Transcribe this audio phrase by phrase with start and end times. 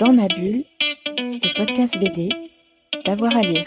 [0.00, 0.64] Dans ma bulle,
[1.18, 2.28] le podcast BD,
[3.06, 3.64] d'avoir à lire.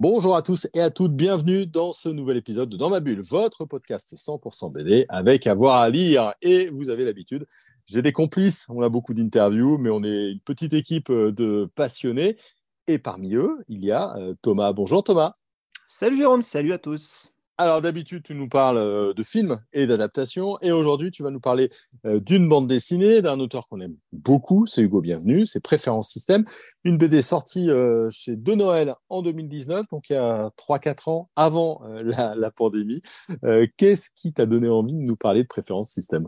[0.00, 3.20] Bonjour à tous et à toutes, bienvenue dans ce nouvel épisode de Dans ma bulle,
[3.20, 6.34] votre podcast 100% BD avec avoir à lire.
[6.42, 7.46] Et vous avez l'habitude,
[7.86, 11.70] j'ai des complices, on a beaucoup d'interviews, mais on est une petite équipe euh, de
[11.76, 12.36] passionnés.
[12.88, 14.72] Et parmi eux, il y a euh, Thomas.
[14.72, 15.32] Bonjour Thomas.
[15.86, 17.32] Salut Jérôme, salut à tous.
[17.56, 21.38] Alors d'habitude, tu nous parles euh, de films et d'adaptations, et aujourd'hui, tu vas nous
[21.38, 21.70] parler
[22.06, 26.44] euh, d'une bande dessinée d'un auteur qu'on aime beaucoup, c'est Hugo Bienvenu, c'est Préférence Système,
[26.82, 27.68] une BD sortie
[28.10, 33.00] chez De Noël en 2019, donc il y a 3-4 ans avant la, la, pandémie.
[33.76, 36.26] Qu'est-ce qui t'a donné envie de nous parler de Préférence Système?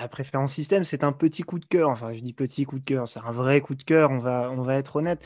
[0.00, 1.90] Ah, préférence système, c'est un petit coup de cœur.
[1.90, 4.50] Enfin, je dis petit coup de cœur, c'est un vrai coup de cœur, on va,
[4.50, 5.24] on être honnête.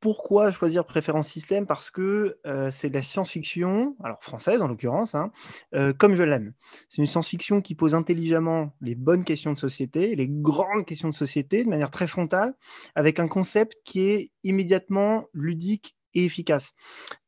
[0.00, 1.66] Pourquoi choisir préférence système?
[1.66, 5.32] Parce que euh, c'est de la science-fiction, alors française en l'occurrence, hein,
[5.74, 6.52] euh, comme je l'aime.
[6.88, 11.14] C'est une science-fiction qui pose intelligemment les bonnes questions de société, les grandes questions de
[11.14, 12.54] société, de manière très frontale,
[12.94, 16.74] avec un concept qui est immédiatement ludique efficace.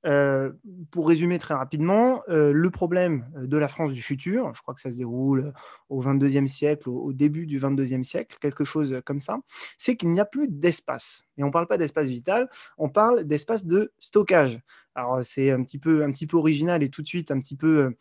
[0.07, 0.53] Euh,
[0.91, 4.81] pour résumer très rapidement, euh, le problème de la France du futur, je crois que
[4.81, 5.53] ça se déroule
[5.89, 9.39] au 22e siècle, au, début du 22e siècle, quelque chose comme ça,
[9.77, 11.25] c'est qu'il n'y a plus d'espace.
[11.37, 14.61] Et on ne parle pas d'espace vital, on parle d'espace de stockage.
[14.95, 17.57] Alors c'est un petit peu, un petit peu original et tout de suite un petit
[17.57, 17.93] peu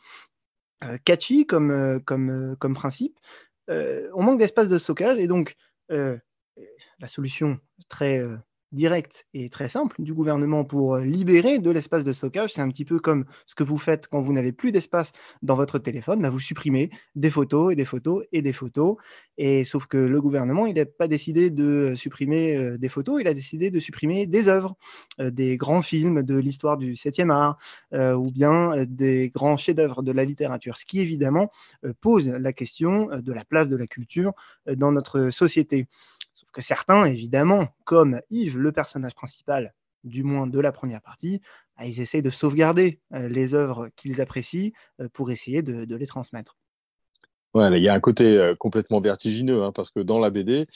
[0.84, 2.02] euh, catchy comme,
[2.74, 3.18] principe.
[3.68, 5.56] on manque d'espace de stockage et donc
[5.90, 7.60] la solution
[7.90, 8.24] très
[8.72, 12.54] direct et très simple du gouvernement pour libérer de l'espace de stockage.
[12.54, 15.56] C'est un petit peu comme ce que vous faites quand vous n'avez plus d'espace dans
[15.56, 16.22] votre téléphone.
[16.22, 18.98] Bah, vous supprimez des photos et des photos et des photos.
[19.38, 23.28] Et sauf que le gouvernement, il n'a pas décidé de supprimer euh, des photos, il
[23.28, 24.76] a décidé de supprimer des œuvres,
[25.20, 27.58] euh, des grands films de l'histoire du 7e art
[27.94, 30.78] euh, ou bien des grands chefs-d'œuvre de la littérature.
[30.78, 31.52] Ce qui évidemment
[32.02, 34.34] pose la question de la place de la culture
[34.68, 35.88] dans notre société.
[36.40, 41.42] Sauf que certains, évidemment, comme Yves, le personnage principal, du moins de la première partie,
[41.78, 44.72] bah, ils essayent de sauvegarder euh, les œuvres qu'ils apprécient
[45.02, 46.58] euh, pour essayer de, les transmettre.
[47.56, 50.68] Il y a un côté euh, complètement vertigineux, hein, parce que dans la BD,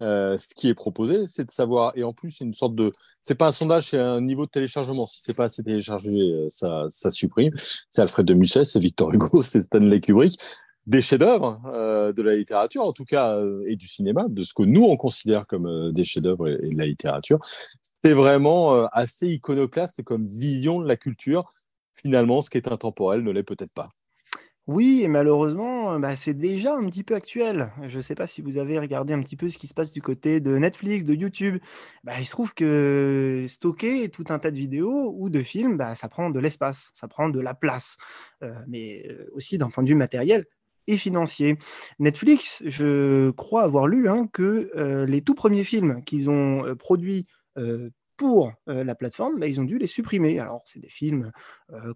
[0.00, 2.92] ce qui est proposé, c'est de savoir, et en plus, une sorte de.
[3.20, 5.06] C'est pas un sondage, c'est un niveau de téléchargement.
[5.06, 7.52] Si c'est pas assez téléchargé, ça supprime.
[7.88, 10.40] C'est Alfred de Musset, c'est Victor Hugo, c'est Stanley Kubrick
[10.86, 14.54] des chefs-d'œuvre euh, de la littérature, en tout cas, euh, et du cinéma, de ce
[14.54, 17.38] que nous on considère comme euh, des chefs-d'œuvre et, de la littérature.
[18.04, 21.52] C'est vraiment assez iconoclaste comme vision de la culture.
[21.92, 23.90] Finalement, ce qui est intemporel ne l'est peut-être pas.
[24.66, 27.72] Oui, et malheureusement, bah, c'est déjà un petit peu actuel.
[27.86, 29.92] Je ne sais pas si vous avez regardé un petit peu ce qui se passe
[29.92, 31.58] du côté de Netflix, de YouTube.
[32.02, 35.94] Bah, il se trouve que stocker tout un tas de vidéos ou de films, bah,
[35.94, 37.98] ça prend de l'espace, ça prend de la place.
[38.66, 40.44] mais aussi d'un point de vue matériel,
[40.86, 41.58] et financier.
[41.98, 46.74] Netflix, je crois avoir lu hein, que euh, les tout premiers films qu'ils ont euh,
[46.74, 47.26] produits
[47.58, 50.38] euh, pour la plateforme, bah, ils ont dû les supprimer.
[50.38, 51.32] Alors, c'est des films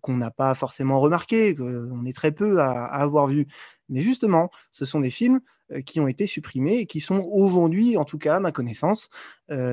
[0.00, 3.46] qu'on n'a pas forcément remarqués, qu'on est très peu à, avoir vus.
[3.88, 5.40] Mais justement, ce sont des films
[5.84, 9.08] qui ont été supprimés et qui sont aujourd'hui, en tout cas à ma connaissance,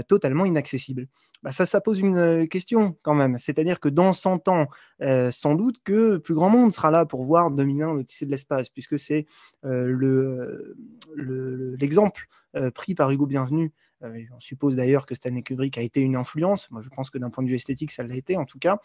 [0.07, 1.07] totalement inaccessibles.
[1.43, 3.37] Bah, ça, ça pose une euh, question quand même.
[3.37, 4.67] C'est-à-dire que dans 100 ans,
[5.01, 8.69] euh, sans doute que plus grand monde sera là pour voir 2001 l'Odyssée de l'espace,
[8.69, 9.27] puisque c'est
[9.65, 10.73] euh,
[11.17, 12.27] l'exemple
[12.75, 13.73] pris par Hugo Bienvenu.
[14.01, 16.69] on suppose d'ailleurs que Stanley Kubrick a été une influence.
[16.69, 18.77] Moi, je pense que d'un point de vue esthétique, ça l'a été en tout cas.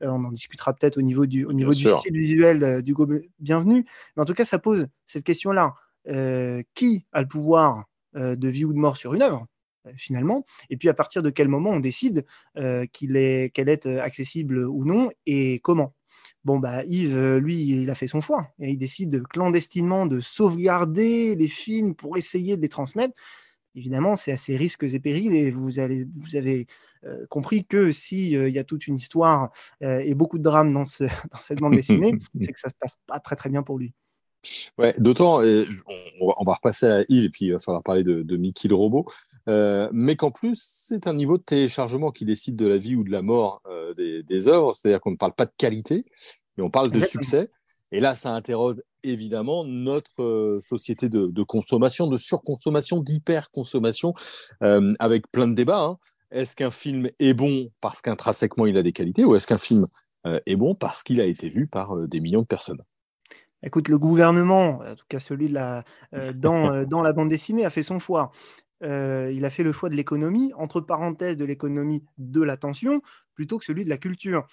[0.00, 3.06] on en discutera peut-être au niveau du, au niveau du style visuel d'Hugo
[3.38, 3.84] Bienvenu.
[4.16, 5.74] Mais en tout cas, ça pose cette question-là.
[6.06, 7.84] Qui a le pouvoir
[8.14, 9.46] de vie ou de mort sur une œuvre
[9.86, 10.44] euh, finalement.
[10.68, 12.26] Et puis à partir de quel moment on décide
[12.58, 15.94] euh, qu'il est, qu'elle est euh, accessible ou non et comment.
[16.44, 18.48] Bon, bah, Yves, lui, il a fait son choix.
[18.60, 23.14] Et il décide clandestinement de sauvegarder les films pour essayer de les transmettre.
[23.74, 25.34] Évidemment, c'est assez risques et périls.
[25.34, 26.66] Et vous, allez, vous avez
[27.28, 29.50] compris que s'il il y a toute une histoire
[29.82, 32.78] et beaucoup de drames dans, ce, dans cette bande dessinée, c'est que ça ne se
[32.78, 33.92] passe pas très, très bien pour lui.
[34.78, 38.36] Ouais, d'autant, on, va repasser à Yves et puis il va falloir parler de, de
[38.36, 39.06] Mickey le robot.
[39.48, 43.04] Euh, mais qu'en plus, c'est un niveau de téléchargement qui décide de la vie ou
[43.04, 46.04] de la mort euh, des, œuvres, c'est-à-dire qu'on ne parle pas de qualité,
[46.56, 47.50] mais on parle de succès.
[47.92, 54.14] Et là, ça interroge évidemment notre euh, société de, consommation, de surconsommation, d'hyperconsommation,
[54.60, 55.82] avec plein de débats.
[55.82, 55.98] Hein.
[56.30, 59.86] Est-ce qu'un film est bon parce qu'intrinsèquement il a des qualités, ou est-ce qu'un film
[60.24, 62.82] est bon parce qu'il a été vu par des millions de personnes?
[63.62, 65.84] Écoute, le gouvernement, en tout cas celui de la,
[66.34, 68.30] dans, dans la bande dessinée, a fait son choix.
[68.82, 73.02] il a fait le choix de l'économie, entre parenthèses de l'économie de l'attention,
[73.34, 74.46] plutôt que celui de la culture.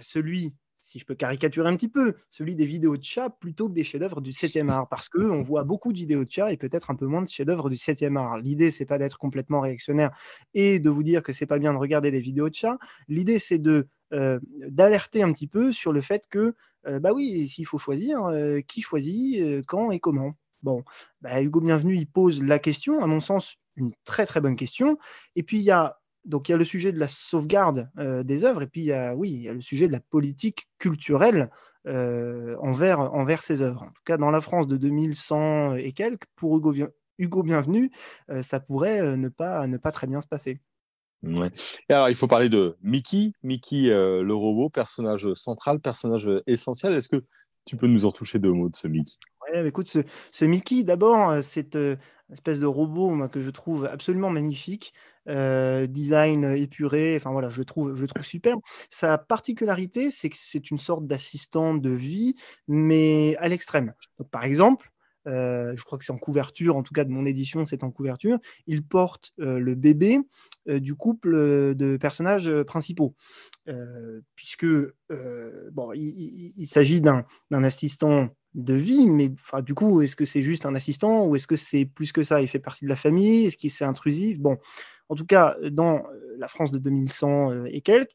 [0.00, 3.74] celui si je peux caricaturer un petit peu, celui des vidéos de chat plutôt que
[3.74, 6.90] des chefs-d'œuvre du 7e art, parce qu'on voit beaucoup de vidéos de chat et peut-être
[6.90, 8.38] un peu moins de chefs-d'œuvre du 7e art.
[8.38, 10.10] L'idée, c'est pas d'être complètement réactionnaire
[10.54, 12.78] et de vous dire que c'est pas bien de regarder des vidéos de chat.
[13.08, 16.54] L'idée, c'est de euh, d'alerter un petit peu sur le fait que,
[16.86, 20.34] euh, bah oui, s'il faut choisir, euh, qui choisit, quand et comment.
[20.62, 20.82] Bon,
[21.20, 24.98] bah, Hugo Bienvenu, il pose la question, à mon sens, une très très bonne question.
[25.36, 28.22] Et puis il y a donc il y a le sujet de la sauvegarde euh,
[28.22, 30.00] des œuvres et puis il y a, oui, il y a le sujet de la
[30.00, 31.50] politique culturelle
[31.86, 33.82] euh, envers, envers ces œuvres.
[33.82, 36.74] En tout cas, dans la France de 2100 et quelques, pour Hugo,
[37.18, 37.90] Hugo Bienvenu,
[38.30, 40.60] euh, ça pourrait ne, pas, très bien se passer.
[41.22, 41.50] Ouais.
[41.88, 46.94] Alors, il faut parler de Mickey, Mickey le robot, personnage central, personnage essentiel.
[46.94, 47.22] Est-ce que
[47.66, 49.16] tu peux nous en toucher deux mots de ce Mickey?
[49.54, 49.86] Écoute,
[50.32, 51.98] ce, Mickey, d'abord, c'est une
[52.32, 54.92] espèce de robot que je trouve absolument magnifique.
[55.28, 58.56] Euh, design épuré, enfin voilà, je trouve, je trouve super.
[58.88, 62.34] Sa particularité, c'est que c'est une sorte d'assistant de vie,
[62.68, 63.92] mais à l'extrême.
[64.30, 64.90] Par exemple,
[65.26, 67.90] euh, je crois que c'est en couverture, en tout cas de mon édition, c'est en
[67.90, 68.38] couverture.
[68.66, 70.18] Il porte euh, le bébé
[70.66, 71.32] du couple
[71.74, 73.14] de personnages principaux,
[74.36, 74.66] puisque
[75.72, 79.32] bon, il s'agit d'un assistant de vie, mais
[79.62, 82.42] du coup, est-ce que c'est juste un assistant ou est-ce que c'est plus que ça
[82.42, 83.46] Il fait partie de la famille?
[83.46, 84.38] Est-ce qu'il c'est intrusif?
[84.38, 84.58] Bon,
[85.08, 88.12] en tout cas, dans euh, la France de 2100 euh, et quelques,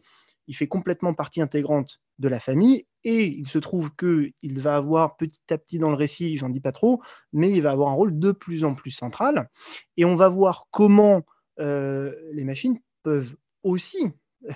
[0.48, 5.18] il fait complètement partie intégrante de la famille et il se trouve qu'il va avoir
[5.18, 7.02] petit à petit dans le récit, j'en dis pas trop,
[7.34, 9.50] mais il va avoir un rôle de plus en plus central
[9.98, 11.24] et on va voir comment
[11.60, 14.12] euh, les machines peuvent aussi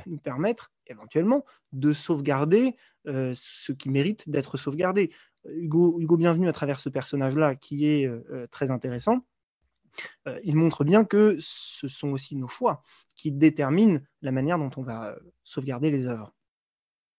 [0.06, 2.76] nous permettre éventuellement de sauvegarder
[3.06, 5.12] ce qui mérite d'être sauvegardé.
[5.46, 9.26] Hugo, Hugo Bienvenu, à travers ce personnage-là, qui est euh, euh, très intéressant,
[10.28, 12.84] euh, il montre bien que ce sont aussi nos choix
[13.16, 16.34] qui déterminent la manière dont on va sauvegarder les œuvres.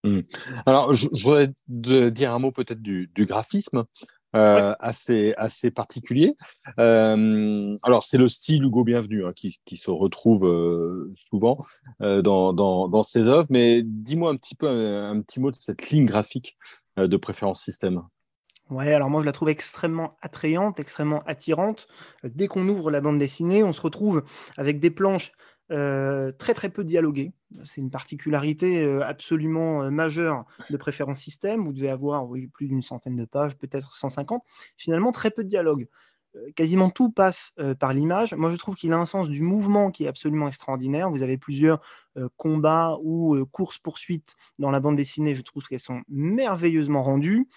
[0.02, 0.20] Hmm.
[0.64, 3.84] Alors, je, voudrais dire un mot peut-être du, graphisme.
[4.32, 6.36] Assez, assez particulier.
[6.76, 11.56] alors, c'est le style Hugo Bienvenu hein, qui, se retrouve souvent
[12.00, 16.06] dans, dans, ses œuvres, mais dis-moi un petit peu un, petit mot de cette ligne
[16.06, 16.56] graphique
[16.96, 18.02] de préférence système.
[18.70, 21.88] Ouais, alors moi je la trouve extrêmement attrayante, extrêmement attirante.
[22.22, 24.22] Dès qu'on ouvre la bande dessinée, on se retrouve
[24.56, 25.32] avec des planches
[25.70, 27.32] euh, très très peu dialoguées.
[27.64, 31.64] C'est une particularité euh, absolument euh, majeure de préférence système.
[31.64, 34.42] Vous devez avoir plus d'une centaine de pages, peut-être 150.
[34.76, 35.86] Finalement, très peu de dialogue.
[36.54, 38.34] Quasiment tout passe par l'image.
[38.34, 41.10] Moi, je trouve qu'il a un sens du mouvement qui est absolument extraordinaire.
[41.10, 41.80] Vous avez plusieurs
[42.36, 45.34] combats ou courses-poursuites dans la bande dessinée.
[45.34, 47.48] Je trouve qu'elles sont merveilleusement rendues.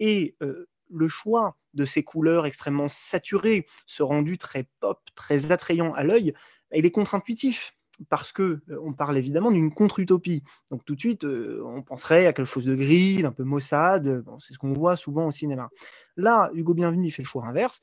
[0.00, 6.02] Et le choix de ces couleurs extrêmement saturées, ce rendu très pop, très attrayant à
[6.02, 6.34] l'œil,
[6.74, 7.74] il est contre-intuitif
[8.08, 10.42] parce que on parle évidemment d'une contre-utopie.
[10.70, 14.24] Donc tout de suite, on penserait à quelque chose de gris, d'un peu maussade.
[14.38, 15.70] c'est ce qu'on voit souvent au cinéma.
[16.16, 17.80] Là, Hugo Bienvenu, il fait le choix inverse,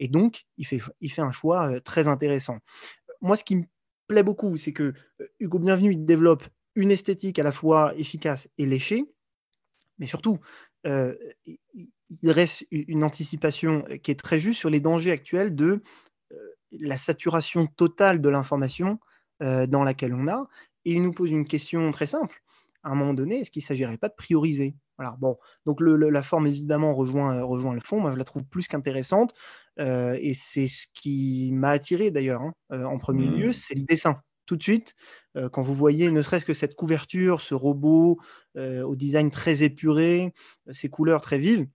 [0.00, 0.80] et donc il fait,
[1.18, 2.58] un choix très intéressant.
[3.20, 3.64] Moi, ce qui me
[4.06, 4.94] plaît beaucoup, c'est que
[5.38, 6.44] Hugo Bienvenu, il développe
[6.74, 9.04] une esthétique à la fois efficace et léchée,
[9.98, 10.38] mais surtout,
[10.86, 11.14] euh,
[11.44, 15.80] il reste une anticipation qui est très juste sur les dangers actuels de euh,
[16.72, 18.98] la saturation totale de l'information
[19.42, 20.48] euh, dans laquelle on a.
[20.84, 22.42] Et il nous pose une question très simple.
[22.82, 24.74] À un moment donné, est-ce qu'il ne s'agirait pas de prioriser?
[24.96, 28.00] Voilà, bon, donc la forme évidemment rejoint, rejoint le fond.
[28.00, 29.32] Moi, je la trouve plus qu'intéressante,
[29.78, 33.36] et c'est ce qui m'a attiré d'ailleurs hein, en premier mmh.
[33.36, 34.96] lieu, c'est le dessin tout de suite,
[35.36, 38.18] euh, quand vous voyez ne serait-ce que cette couverture, ce robot
[38.56, 40.34] euh, au design très épuré,
[40.66, 41.66] euh, ces couleurs très vives,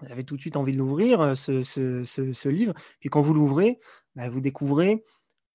[0.00, 2.74] vous avez tout de suite envie de l'ouvrir, ce, livre.
[3.00, 3.78] Puis quand vous l'ouvrez,
[4.16, 5.04] bah, vous découvrez,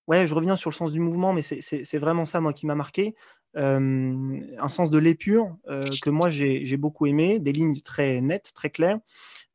[0.08, 2.76] ouais, je reviens sur le sens du mouvement, mais c'est vraiment ça, moi, qui m'a
[2.76, 3.16] marqué.
[3.56, 5.58] un sens de l'épure
[6.02, 9.00] que moi, j'ai beaucoup aimé, des lignes très nettes, très claires,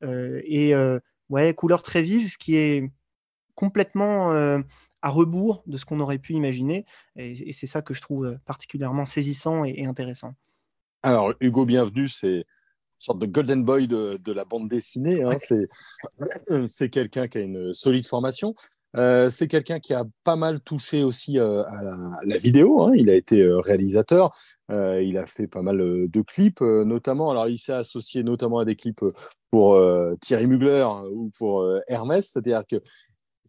[0.02, 0.74] et
[1.28, 2.90] ouais, couleurs très vives, ce qui est
[3.54, 4.62] complètement
[5.02, 6.84] à rebours de ce qu'on aurait pu imaginer.
[7.16, 10.34] Et, c'est ça que je trouve euh, particulièrement saisissant et, intéressant.
[11.02, 12.44] Alors, Hugo Bienvenu, c'est
[13.00, 15.22] sorte de golden boy de, la bande dessinée.
[15.22, 15.36] Hein.
[16.68, 18.54] C'est quelqu'un qui a une solide formation.
[18.96, 22.82] Euh, c'est quelqu'un qui a pas mal touché aussi euh, à, la, vidéo.
[22.82, 22.92] Hein.
[22.96, 24.36] Il a été réalisateur.
[24.68, 27.30] il a fait pas mal de clips, notamment.
[27.30, 29.04] Alors, il s'est associé notamment à des clips
[29.50, 29.80] pour
[30.20, 32.30] Thierry Mugler ou pour Hermès.
[32.30, 32.76] C'est-à-dire que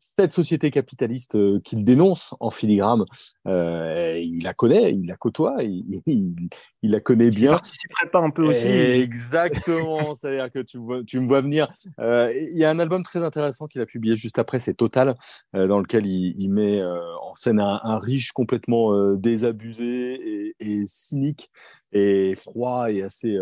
[0.02, 3.06] cette société capitaliste euh, qu'il dénonce en filigrane,
[3.48, 7.52] euh, il la connaît, il la côtoie, il, il, la connaît bien.
[7.52, 11.72] Il participerait pas un peu aussi Exactement, c'est-à-dire que tu, tu, me vois venir.
[12.00, 15.16] Euh, il y a un album très intéressant qu'il a publié juste après, c'est Total,
[15.54, 21.52] dans lequel il, met en scène un, riche complètement désabusé et, et cynique
[21.94, 23.38] et froid et assez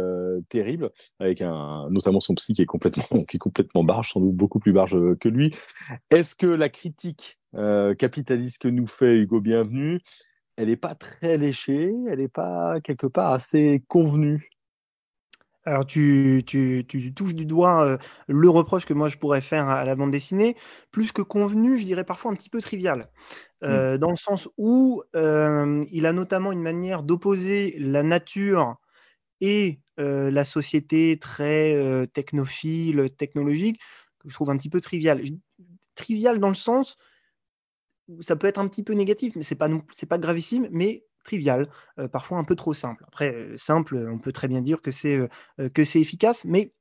[0.50, 0.90] terrible,
[1.20, 3.04] avec un, notamment son psy qui est complètement,
[3.84, 5.54] barge, sans doute beaucoup plus barge que lui.
[6.10, 10.02] Est-ce que la critique euh, capitaliste que nous fait Hugo Bienvenu,
[10.56, 14.50] elle n'est pas très léchée, elle n'est pas quelque part assez convenue?
[15.70, 17.98] Alors tu, tu, tu, touches du doigt euh,
[18.28, 20.56] le reproche que moi je pourrais faire à, la bande dessinée,
[20.92, 23.10] plus que convenu, je dirais parfois un petit peu trivial,
[23.64, 23.98] euh, mmh.
[24.00, 28.78] dans le sens où il a notamment une manière d'opposer la nature
[29.42, 33.80] et la société très technophile, technologique,
[34.20, 35.22] que je trouve un petit peu trivial
[35.96, 36.98] trivial dans le sens
[38.08, 41.06] où ça peut être un petit peu négatif, mais c'est pas c'est pas gravissime, mais
[41.30, 41.70] trivial,
[42.00, 43.04] euh, parfois un peu trop simple.
[43.08, 46.74] Après, euh, simple, on peut très bien dire que c'est euh, efficace, mais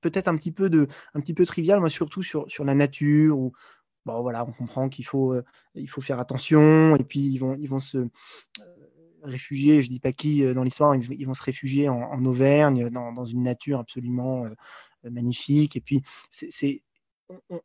[0.00, 3.52] peut-être un petit peu de un petit peu trivial, moi surtout sur, la nature ou
[4.06, 5.42] bon voilà, on comprend qu'il faut
[6.00, 8.08] faire attention et puis ils vont ils vont se
[9.24, 13.24] réfugier, je dis pas qui dans l'histoire, ils, vont se réfugier en, Auvergne dans, dans,
[13.24, 14.44] une nature absolument
[15.02, 16.82] magnifique et puis c'est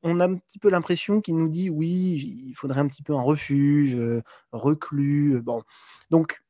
[0.04, 3.14] on, a un petit peu l'impression qu'il nous dit oui, il faudrait un petit peu
[3.14, 5.36] un refuge, euh, reclus.
[5.36, 5.64] Euh, bon,
[6.10, 6.44] donc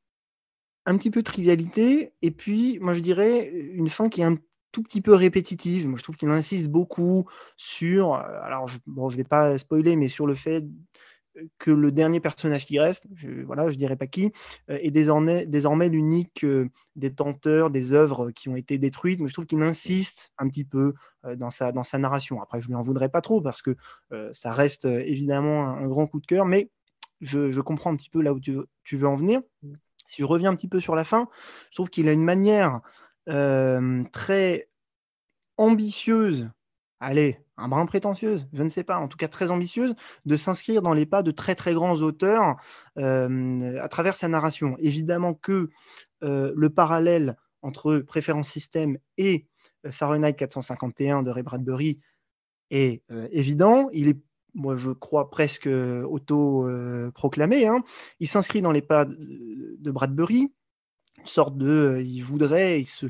[0.86, 4.38] un petit peu de trivialité, et puis moi je dirais une fin qui est un
[4.72, 5.88] tout petit peu répétitive.
[5.88, 7.26] Moi je trouve qu'il insiste beaucoup
[7.58, 10.66] sur, euh, alors je, bon, je vais pas spoiler, mais sur le fait
[11.58, 14.32] que le dernier personnage qui reste, je, voilà, je dirais pas qui,
[14.70, 19.20] euh, est désormais, désormais l'unique euh, détenteur des œuvres qui ont été détruites.
[19.20, 20.94] Mais je trouve qu'il insiste un petit peu
[21.26, 22.42] euh, dans, sa, dans sa narration.
[22.42, 23.76] Après, je lui en voudrais pas trop parce que
[24.32, 26.70] ça reste évidemment un, grand coup de cœur, mais
[27.22, 29.42] je, comprends un petit peu là où tu, tu, veux en venir.
[30.08, 31.28] Si je reviens un petit peu sur la fin,
[31.72, 32.82] je trouve qu'il a une manière
[34.12, 34.70] très
[35.58, 36.50] ambitieuse
[37.04, 39.96] allez, un brin prétentieuse, je ne sais pas, en tout cas très ambitieuse,
[40.26, 42.56] de s'inscrire dans les pas de très très grands auteurs
[42.98, 44.76] euh, à travers sa narration.
[44.80, 45.70] Évidemment que
[46.24, 49.48] euh, le parallèle entre Préférence Système et
[49.86, 52.00] euh, Fahrenheit 451 de Ray Bradbury
[52.72, 53.90] est évident.
[53.92, 54.20] Il est,
[54.56, 57.68] moi je crois, presque auto-proclamé.
[57.68, 57.84] Hein.
[58.20, 60.52] Il s'inscrit dans les pas de, Bradbury,
[61.20, 63.06] une sorte de, il voudrait, il se,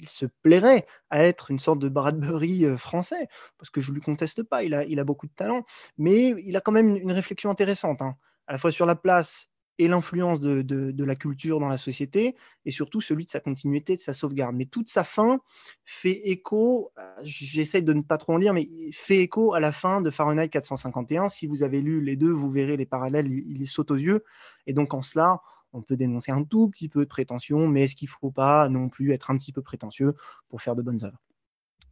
[0.00, 3.96] il se plairait à être une sorte de Bradbury euh, français, parce que je ne
[3.96, 5.64] lui conteste pas, il a, beaucoup de talent,
[5.98, 9.50] mais il a quand même une, réflexion intéressante, hein, à la fois sur la place
[9.78, 14.00] et l'influence de, la culture dans la société, et surtout celui de sa continuité, de
[14.00, 14.54] sa sauvegarde.
[14.54, 15.40] Mais toute sa fin
[15.84, 20.00] fait écho, j'essaie de ne pas trop en dire, mais fait écho à la fin
[20.00, 21.28] de Fahrenheit 451.
[21.28, 24.22] Si vous avez lu les deux, vous verrez les parallèles, il, il saute aux yeux.
[24.68, 25.40] Et donc en cela,
[25.74, 28.68] on peut dénoncer un tout petit peu de prétention, mais est-ce qu'il ne faut pas
[28.68, 30.14] non plus être un petit peu prétentieux
[30.48, 31.18] pour faire de bonnes œuvres?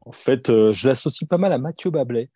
[0.05, 2.31] En fait, euh, je l'associe pas mal à Mathieu Bablet.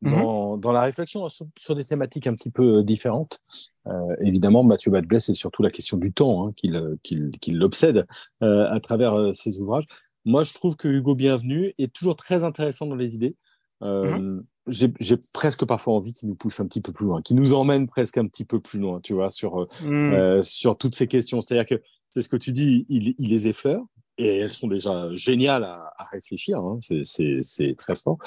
[0.00, 0.72] Dans, mhm.
[0.72, 3.40] la réflexion sur, des thématiques un petit peu euh, différentes.
[3.86, 8.06] Euh, évidemment, Mathieu Bablet, c'est surtout la question du temps hein, qui l'obsède
[8.40, 9.86] à travers ses ouvrages.
[10.24, 13.36] Moi, je trouve que Hugo Bienvenu est toujours très intéressant dans les idées.
[13.82, 17.52] Mhm j'ai presque parfois envie qu'il nous pousse un petit peu plus loin, qu'il nous
[17.52, 20.12] emmène presque un petit peu plus loin, tu vois, sur, euh, hmm.
[20.12, 21.40] euh, sur toutes ces questions.
[21.40, 21.82] C'est-à-dire que
[22.14, 23.82] c'est ce que tu dis, il, il, les effleure
[24.18, 26.58] et elles sont déjà géniales à, à réfléchir.
[26.58, 28.18] Hein, c'est très fort.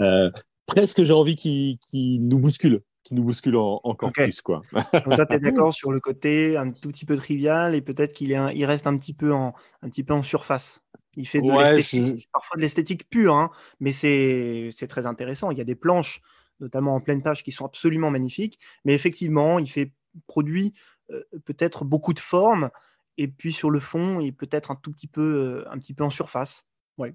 [0.00, 0.30] Euh,
[0.66, 4.40] presque j'ai envie qu'il nous bouscule qui nous bouscule encore plus.
[4.42, 4.62] Quoi.
[4.72, 8.14] Donc toi, tu es d'accord sur le côté un tout petit peu trivial et peut-être
[8.14, 10.82] qu'il il reste un petit, peu en, un petit peu en surface.
[11.16, 15.50] Il fait de l'esthétique, parfois de l'esthétique pure, hein, mais c'est très intéressant.
[15.50, 16.22] Il y a des planches,
[16.60, 18.58] notamment en pleine page, qui sont absolument magnifiques.
[18.84, 19.92] Mais effectivement, il fait
[20.26, 20.74] produit
[21.10, 22.70] euh, peut-être beaucoup de formes
[23.18, 25.20] et puis sur le fond, il peut être un tout petit peu,
[25.66, 26.64] euh, un petit peu en surface.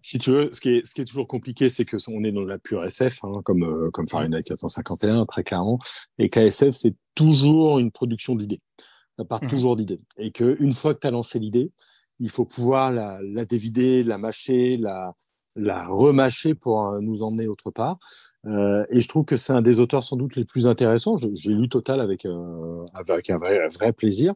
[0.02, 2.32] Si tu veux, ce qui est, ce qui est toujours compliqué, c'est que on est
[2.32, 5.80] dans la pure SF, hein, comme, euh, comme Fahrenheit 451, très clairement,
[6.18, 8.62] et que la SF, c'est toujours une production d'idées.
[9.16, 9.48] Ça part mmh.
[9.48, 10.02] toujours d'idées.
[10.18, 11.72] Et qu'une fois que tu as lancé l'idée,
[12.20, 15.14] il faut pouvoir la, la dévider, la mâcher, la,
[15.58, 17.98] la remâcher pour euh, nous emmener autre part.
[18.46, 21.16] Euh, et je trouve que c'est un des auteurs sans doute les plus intéressants.
[21.34, 24.34] J'ai lu Total avec, euh, avec un vrai, vrai plaisir.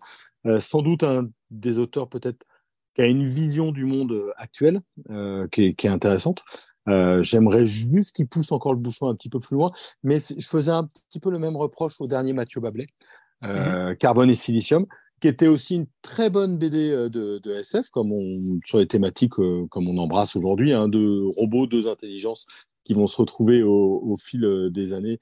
[0.58, 2.46] Sans doute un des auteurs peut-être
[2.96, 6.44] qui a une vision du monde euh, actuel euh, qui, est, qui, est, intéressante.
[6.90, 9.72] Euh, J'aimerais juste qu'il pousse encore le bouchon un petit peu plus loin,
[10.04, 12.88] mais je faisais un petit peu le même reproche au dernier Mathieu Bablet,
[13.44, 13.98] euh, mm-hmm.
[13.98, 14.86] Carbone et Silicium,
[15.20, 18.88] qui était aussi une très bonne BD euh, de, de SF, comme on, sur les
[18.88, 22.48] thématiques euh, comme on embrasse aujourd'hui, hein, de robots, deux intelligences
[22.84, 25.20] qui vont se retrouver au, au fil des années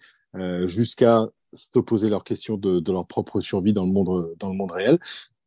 [0.67, 4.55] jusqu'à se poser leurs questions de, de, leur propre survie dans le monde, dans le
[4.55, 4.97] monde réel.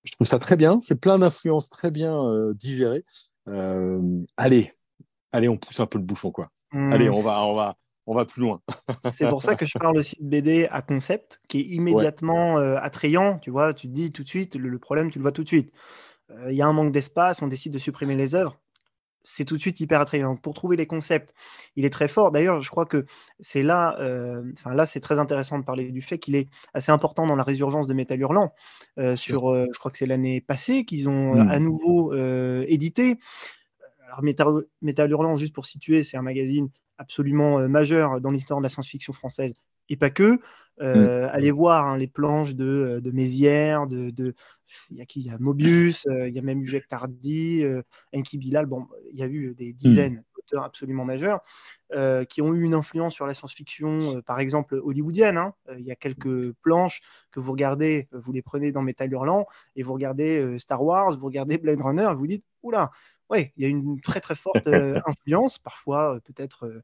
[0.05, 0.81] Je trouve ça très bien.
[0.81, 3.05] C'est plein d'influences très bien digérées.
[4.37, 4.71] allez,
[5.33, 6.51] allez, on pousse un peu le bouchon, quoi.
[6.73, 6.93] Mmh.
[6.93, 7.75] Allez, on va, on va,
[8.07, 8.61] on va plus loin.
[9.13, 12.77] c'est pour ça que je parle aussi de BD à concept, qui est immédiatement euh,
[12.81, 13.39] attrayant.
[13.39, 15.49] Tu vois, tu te dis tout de suite, le, problème, tu le vois tout de
[15.49, 15.73] suite.
[16.31, 18.59] Euh, il y a un manque d'espace, on décide de supprimer les œuvres.
[19.25, 20.37] C'est tout de suite hyper attrayant.
[20.37, 21.35] Pour trouver les concepts,
[21.77, 22.33] il est très fort.
[22.33, 23.07] D'ailleurs, je crois que
[23.41, 26.91] c'est là, euh, enfin là, c'est très intéressant de parler du fait qu'il est assez
[26.91, 28.53] important dans la résurgence de Métal Hurlant.
[29.15, 31.49] sur, je crois que c'est l'année passée qu'ils ont hmm.
[31.49, 32.15] à nouveau
[32.65, 33.19] édité.
[34.07, 34.23] Alors,
[34.83, 38.69] Métal Hurlant, juste pour situer, c'est un magazine absolument euh, majeur dans l'histoire de la
[38.69, 39.53] science-fiction française
[39.89, 40.41] et pas que.
[40.81, 41.31] Euh, mm.
[41.33, 44.35] Allez voir hein, les planches de, euh, de Mézières, de, de,
[44.91, 47.65] il y a qui Il y a Mobius, il y a même Jacques Tardy,
[48.15, 48.67] Enki Bilal.
[48.67, 49.77] Bon, il y a eu des mm.
[49.77, 51.41] dizaines d'auteurs absolument majeurs
[52.29, 55.37] qui ont eu une influence sur la science-fiction, par exemple hollywoodienne.
[55.37, 55.55] Hein.
[55.79, 59.47] il y a quelques planches que vous regardez, vous les prenez dans Metal Hurlant
[59.77, 62.91] et vous regardez Star Wars, vous regardez Blade Runner, et vous dites, oula,
[63.33, 66.83] ouais, il y a une très très forte euh, influence, parfois euh, peut-être, euh,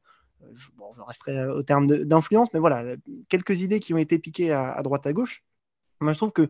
[0.53, 2.95] je, bon, je, resterai au terme d'influence, mais voilà,
[3.27, 5.43] quelques idées qui ont été piquées à, droite à gauche.
[6.01, 6.49] Moi, je trouve que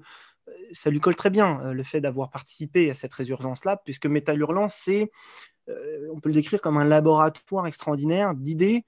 [0.71, 4.67] ça lui colle très bien le fait d'avoir participé à cette résurgence-là, puisque Metal Hurlant,
[4.67, 5.11] c'est,
[5.67, 8.85] on peut le décrire comme un laboratoire extraordinaire d'idées,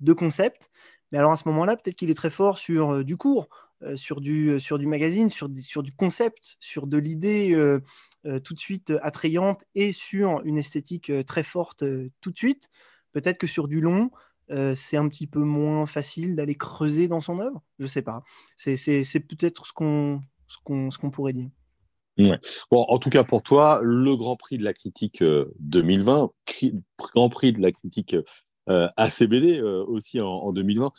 [0.00, 0.70] de concepts.
[1.10, 3.48] Mais alors à ce moment-là, peut-être qu'il est très fort sur du cours,
[3.96, 7.54] sur, du, sur du magazine, sur, sur du concept, sur de l'idée
[8.26, 11.84] euh, tout de suite euh, attrayante et sur une esthétique euh, très forte
[12.22, 12.70] tout de suite.
[13.12, 14.10] Peut-être que sur du long,
[14.48, 17.62] c'est un petit peu moins facile d'aller creuser dans son œuvre?
[17.78, 18.22] Je ne sais pas.
[18.56, 18.76] C'est
[19.20, 21.48] peut-être ce qu'on ce qu'on pourrait dire.
[22.70, 25.24] Bon, en tout cas pour toi, le Grand Prix de la critique
[25.58, 26.30] 2020,
[26.98, 28.16] Grand Prix de la critique
[28.66, 30.92] ACBD aussi en 2020,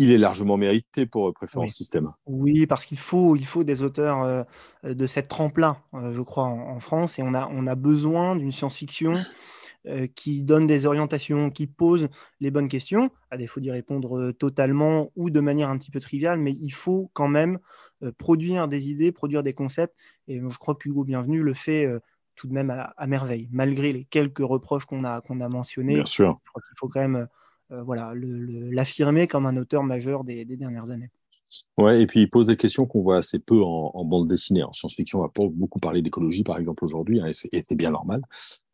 [0.00, 2.08] il est largement mérité pour euh, Préférence Système.
[2.24, 4.42] Oui, parce qu'il faut, il faut des auteurs euh,
[4.82, 8.50] de cette trempe-là, euh, je crois, en, France, et on a, on a besoin d'une
[8.50, 9.22] science-fiction
[10.14, 12.08] qui donne des orientations, qui pose
[12.40, 16.38] les bonnes questions, à défaut d'y répondre totalement ou de manière un petit peu triviale,
[16.38, 17.58] mais il faut quand même
[18.18, 19.94] produire des idées, produire des concepts,
[20.28, 21.88] et je crois que Hugo Bienvenu le fait
[22.36, 25.94] tout de même à, merveille, malgré les quelques reproches qu'on a, qu'on a mentionnés.
[25.94, 26.36] Bien sûr.
[26.44, 27.28] Je crois qu'il faut quand même
[27.72, 31.10] euh, voilà, l'affirmer comme un auteur majeur des, dernières années.
[31.78, 34.62] Ouais, et puis il pose des questions qu'on voit assez peu en, bande dessinée.
[34.62, 37.90] En science-fiction, on va pas beaucoup parler d'écologie, par exemple, aujourd'hui, hein, et c'est bien
[37.90, 38.22] normal.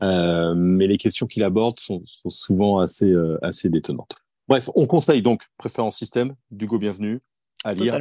[0.03, 4.17] Euh, mais les questions qu'il aborde sont, souvent assez, euh, assez détonnantes.
[4.49, 7.21] Bref, on conseille donc Préférence Système, d'Hugo Bienvenu,
[7.65, 7.99] à lire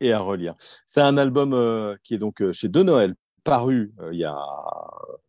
[0.00, 0.54] et, à relire.
[0.86, 4.36] C'est un album qui est donc chez De Noël, paru il y a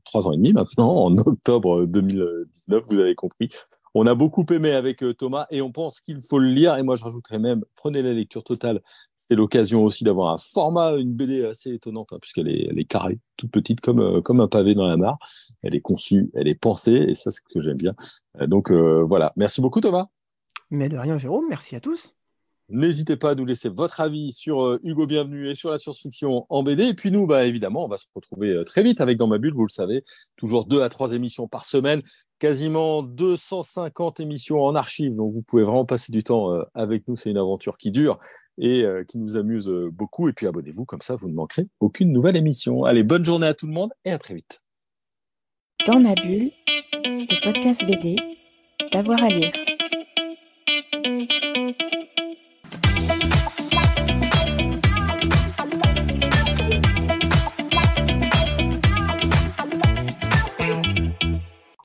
[0.06, 3.50] trois ans et demi maintenant, en octobre 2019, vous avez compris,
[3.98, 6.76] on a beaucoup aimé avec euh, Thomas et on pense qu'il faut le lire.
[6.76, 8.82] Et moi, je rajouterais même, prenez la lecture totale.
[9.16, 12.86] C'est l'occasion aussi d'avoir un format, une BD assez étonnante, hein, puisqu'elle est, elle est
[12.86, 15.18] carrée, toute petite, comme, euh, comme un pavé dans la mare.
[15.64, 17.96] Elle est conçue, elle est pensée, et ça, c'est ce que j'aime bien.
[18.42, 19.32] Euh, donc voilà.
[19.38, 20.08] Merci beaucoup, Thomas.
[20.72, 21.46] Mais de rien, Jérôme.
[21.48, 22.14] Merci à tous.
[22.68, 26.64] N'hésitez pas à nous laisser votre avis sur Hugo Bienvenu et sur la science-fiction en
[26.64, 26.88] BD.
[26.88, 29.54] Et puis nous, bah, évidemment, on va se retrouver très vite avec Dans ma bulle,
[29.54, 30.04] vous le savez.
[30.36, 32.02] Toujours deux à trois émissions par semaine
[32.40, 37.16] quasiment 250 émissions en archive, donc vous pouvez vraiment passer du temps euh, avec nous.
[37.16, 38.20] C'est une aventure qui dure
[38.58, 40.30] et euh, qui nous amuse euh, beaucoup.
[40.30, 42.84] Et puis abonnez-vous, comme ça vous ne manquerez aucune nouvelle émission.
[42.84, 44.60] Allez, bonne journée à tout le monde et à très vite.
[45.86, 46.52] Dans ma bulle,
[47.04, 48.18] le podcast BD,
[48.92, 49.54] d'avoir à lire.